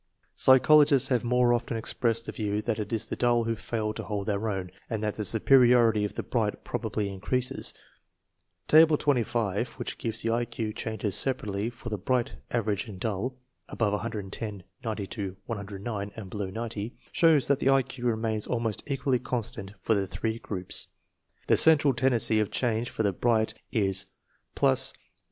[0.35, 4.01] Psychologists have more often expressed the view that it is the dull who fail to
[4.01, 7.71] hold their own, and that the superiority of the bright probably increases.
[8.67, 13.37] Table &5, which gives the I Q changes separately for the bright, average and dull
[13.69, 19.19] (above 110, 90 109, and below 90), shows that the I Q remains almost equally
[19.19, 20.87] constant for the three groups.
[21.45, 24.75] The central tendency of change for the bright is + 0.